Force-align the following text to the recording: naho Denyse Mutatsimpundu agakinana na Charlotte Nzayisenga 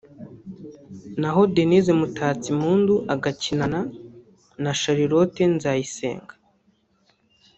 naho 1.21 1.41
Denyse 1.55 1.91
Mutatsimpundu 1.99 2.95
agakinana 3.13 3.79
na 4.63 4.71
Charlotte 4.79 5.43
Nzayisenga 5.55 6.33